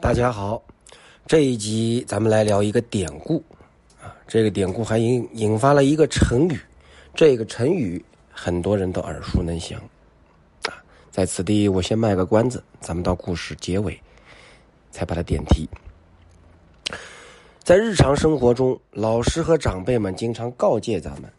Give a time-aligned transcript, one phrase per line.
[0.00, 0.62] 大家好，
[1.26, 3.42] 这一集咱们来聊一个典故
[4.02, 4.14] 啊。
[4.26, 6.60] 这个典故还引引发了一个成语，
[7.14, 9.80] 这个成语很多人都耳熟能详
[10.64, 10.82] 啊。
[11.10, 13.98] 在此地，我先卖个关子，咱们到故事结尾
[14.90, 15.68] 才把它点题。
[17.62, 21.32] 在日常生活中，老师和长辈们经常告诫咱们，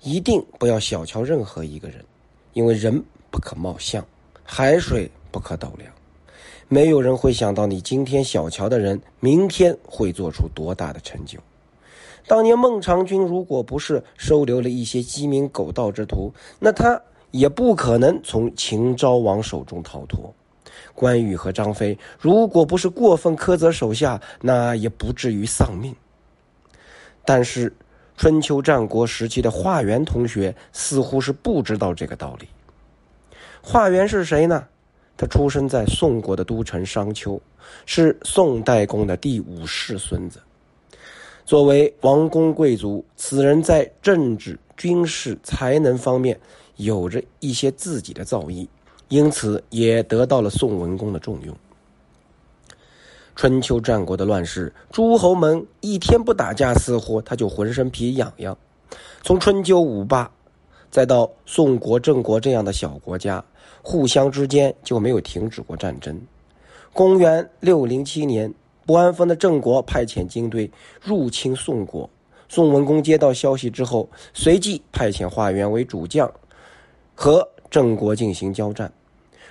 [0.00, 2.04] 一定不要小瞧任何一个人，
[2.52, 4.04] 因为人不可貌相，
[4.42, 5.93] 海水不可斗量。
[6.74, 11.38] 没有人会想到，你今天小瞧的人，明天会做出多大的成就。
[12.26, 20.34] 当年孟尝君如果不是收留了一些鸡鸣狗盗之徒，那他也不可能从秦昭王手中逃脱。
[20.96, 25.94] 关羽和张飞如果不是过分苛责手下，那也不至于丧命。
[27.24, 27.72] 但是，
[28.16, 32.48] 春秋战国时期的华元同学似乎是不知道这个道理。
[33.62, 34.66] 华元是谁呢？
[35.16, 37.40] 他出生在宋国的都城商丘，
[37.86, 40.40] 是宋代公的第五世孙子。
[41.44, 46.40] 作为王公贵族，此人在政治、军事才能方面
[46.76, 48.66] 有着一些自己的造诣，
[49.08, 51.54] 因此也得到了宋文公的重用。
[53.36, 58.56] 春秋战国的乱世，诸侯们一天不打架似乎，他就浑身皮痒痒。
[59.22, 60.30] 从春秋五霸，
[60.94, 63.44] 再到宋国、郑国这样的小国家。
[63.82, 66.16] 互相之间就没有停止过战争。
[66.92, 68.54] 公元六零七年，
[68.86, 70.70] 不安分的郑国派遣军队
[71.02, 72.08] 入侵宋国。
[72.48, 76.32] 宋文公接到消息之后，随即派遣华元为主将，
[77.12, 78.92] 和郑国进行交战。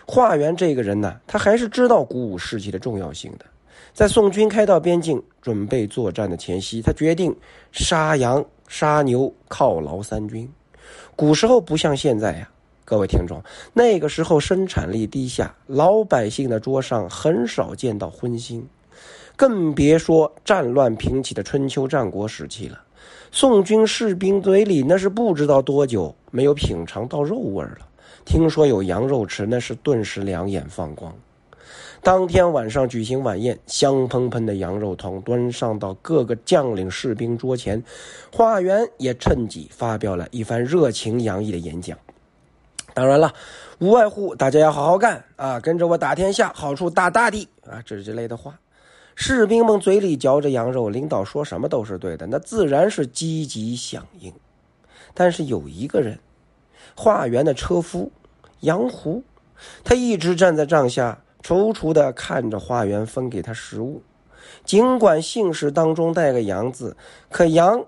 [0.07, 3.43] 华元这个人呢，他还是知道鼓舞士气的重要性的。
[3.93, 7.35] 在宋军开到边境准备作战的前夕，他决定
[7.73, 10.49] 杀羊杀牛犒劳三军。
[11.15, 12.49] 古时候不像现在呀。
[12.85, 18.61] 各位听众，那个时候生产力低下，老百姓的桌上很少见到荤腥，
[19.37, 22.81] 更别说战乱频起的春秋战国时期了。
[23.31, 27.79] 宋军士兵嘴里那是不知道多久没有品尝到肉味了，
[28.25, 31.15] 听说有羊肉吃，那是顿时两眼放光。
[32.01, 37.81] 当天晚上举行晚宴，香喷喷的羊肉汤端上到各个将领士兵桌前，
[38.31, 41.97] 华元也趁机发表了一番热情洋溢的演讲。
[42.93, 43.33] 当然了，
[43.79, 48.59] 无外乎大家要好好干啊，跟着我打天下，好处大大的啊，这之类的话。
[49.15, 54.33] 士兵们嘴里嚼着羊肉，领导说什么都是对的，那自然是积极响应。
[55.13, 56.19] 但是有一个人，
[56.95, 58.11] 化缘的车夫
[58.61, 59.23] 杨胡，
[59.83, 64.01] 他一直站在帐下，踌躇的看着化缘分给他食物。
[64.63, 66.95] 尽管姓氏当中带个“羊”字，
[67.29, 67.85] 可杨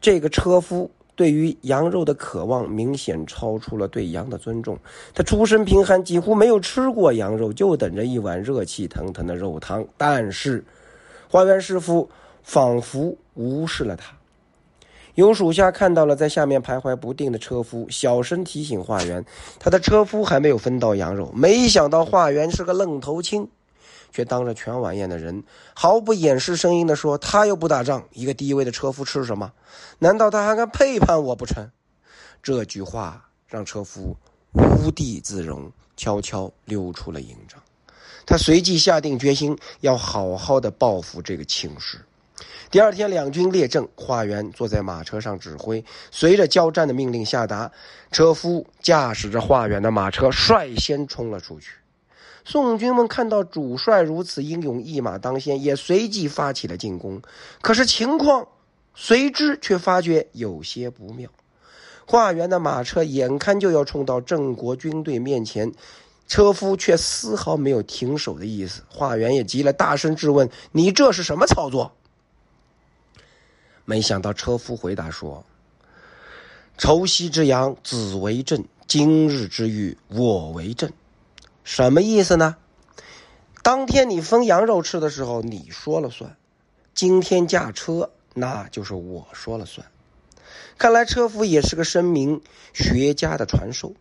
[0.00, 0.90] 这个车夫。
[1.16, 4.78] 对于羊肉的渴望明显超出了对羊的尊重。
[5.12, 9.86] 他出身贫寒，几乎没有吃过羊肉，就等着一碗热气腾腾的肉汤。
[9.98, 10.64] 但是，
[11.28, 12.08] 花园师傅
[12.42, 14.16] 仿佛无视了他。
[15.14, 19.24] 有属下看到了在下面徘徊不定的车夫，小声提醒化缘
[19.58, 23.48] ：“他的车夫还没有分到羊肉。”没想到化缘是个愣头青。
[24.12, 29.52] 却当着全晚宴的人毫不掩饰声音地说：“他又不打仗，一个低微的车夫吃什么？
[30.00, 31.70] 难道他还敢背叛我不成？”
[32.42, 34.16] 这句话让车夫
[34.52, 37.62] 无地自容，悄悄溜出了营帐。
[38.26, 42.00] 他随即下定决心要好好的报复这个青史。
[42.70, 45.84] 第二天，两军列阵，华元坐在马车上指挥。
[46.12, 47.72] 随着交战的命令下达，
[48.12, 51.72] 车夫驾驶着华元的马车率先冲了出去。
[52.44, 57.20] 宋军们看到主帅如此英勇，一马当先，也随即发起了进攻。
[57.60, 58.46] 可是情况
[58.94, 61.28] 随之却发觉有些不妙。
[62.06, 65.72] 华元的马车眼看就要冲到郑国军队面前，
[66.28, 68.82] 车夫却丝毫没有停手的意思。
[68.88, 71.90] 华元也急了，大声质问：“你这是什么操作？”
[73.84, 75.44] 没想到车夫回答说
[76.78, 80.90] ：“仇夕之阳，子为证；今日之玉，我为证。”
[81.64, 82.56] 什么意思呢？
[83.62, 86.30] 当天你分羊肉吃的时候，你说了算；
[86.94, 89.86] 今天驾车，那就是我说了算。
[90.78, 92.40] 看来车夫也是个声名
[92.72, 93.94] 学家的传授。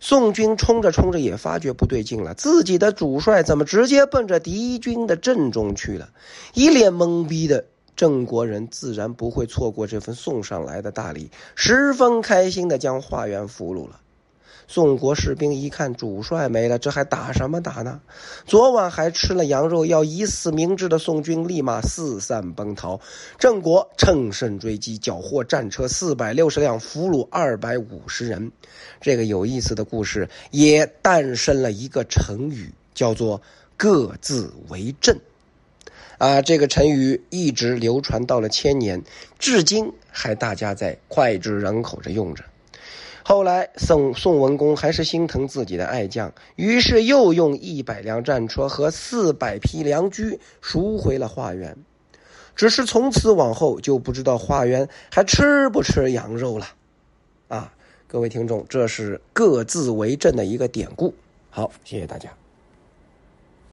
[0.00, 6.10] 宋军冲着冲着也发觉不对劲了，自己的主帅怎么直接奔着敌军的阵中去了？
[6.52, 7.64] 一脸懵逼的
[7.96, 14.00] 郑国人自然不会错过这份送上来的大礼，十分开心的将华元俘虏了。
[14.66, 18.00] 宋国士兵一看主帅没了，这还打什么打呢？
[18.46, 22.98] 昨晚还吃了羊肉，要以死明志的宋军立马四散奔逃。
[23.38, 28.50] 郑国乘胜追击，缴获战车四百六十辆，俘虏二百五十人。
[29.02, 33.42] 这个有意思的故事也诞生了一个成语，叫做
[33.76, 35.14] 各自为政。
[36.18, 39.02] 啊，这个成语一直流传到了千年，
[39.38, 42.44] 至今还大家在脍炙人口着用着。
[43.22, 51.76] 后来宋宋文公还是心疼自己的爱将，于是又用一百辆战车和四百匹良驹赎回了华元。
[52.54, 56.68] 只是从此往后就不知道华元还吃不吃羊肉了。
[57.48, 57.72] 啊，
[58.06, 61.14] 各位听众，这是各自为政的一个典故。
[61.50, 62.43] 好，谢谢大家。